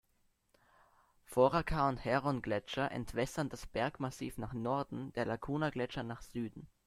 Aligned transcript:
Foraker- 1.25 1.87
und 1.87 1.97
Herron-Gletscher 2.03 2.91
entwässern 2.91 3.49
das 3.49 3.67
Bergmassiv 3.67 4.39
nach 4.39 4.51
Norden, 4.53 5.13
der 5.13 5.27
Lacuna-Gletscher 5.27 6.01
nach 6.01 6.23
Süden. 6.23 6.67